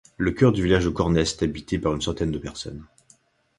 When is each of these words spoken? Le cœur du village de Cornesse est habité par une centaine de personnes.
Le 0.17 0.31
cœur 0.31 0.51
du 0.51 0.63
village 0.63 0.85
de 0.85 0.89
Cornesse 0.89 1.33
est 1.33 1.43
habité 1.43 1.77
par 1.77 1.93
une 1.93 2.01
centaine 2.01 2.31
de 2.31 2.39
personnes. 2.39 2.83